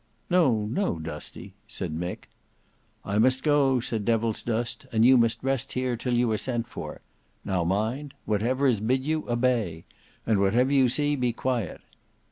[0.31, 2.27] "No, no, Dusty," said Mick.
[3.05, 7.01] "I must go," said Devilsdust; "and you must rest here till you are sent for.
[7.45, 9.85] Now mind—whatever is bid you, obey;
[10.25, 11.81] and whatever you see, be quiet.